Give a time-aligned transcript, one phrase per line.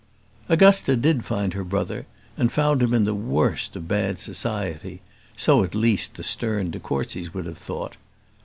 [0.49, 4.99] Augusta did find her brother, and found him in the worst of bad society
[5.37, 7.97] so at least the stern de Courcys would have thought.